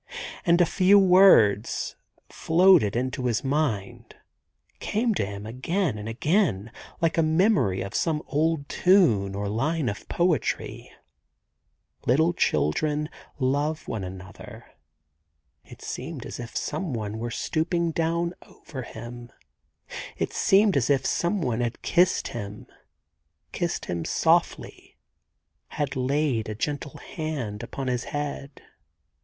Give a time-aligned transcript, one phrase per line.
[0.47, 1.95] And a few words
[2.31, 4.15] floated into his mind,
[4.79, 9.89] came to him again and again, like a memory of some old tune, or line
[9.89, 10.89] of poetry:
[11.43, 14.65] * Little children, love one another...'
[15.71, 19.31] It seemed as if some one were stooping down over him,
[20.17, 22.65] it seemed as if some one had kissed him,
[23.51, 24.97] kissed him softly,
[25.67, 28.63] had laid a gentle hand upon his head.